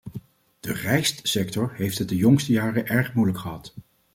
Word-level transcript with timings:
De 0.59 0.73
rijstsector 0.73 1.73
heeft 1.73 1.97
het 1.97 2.09
de 2.09 2.15
jongste 2.15 2.51
jaren 2.51 2.85
erg 2.87 3.13
moeilijk 3.13 3.37
gehad. 3.39 3.73